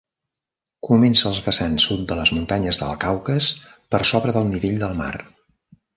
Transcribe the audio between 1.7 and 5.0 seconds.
sud de les muntanyes del Caucas per sobre del nivell del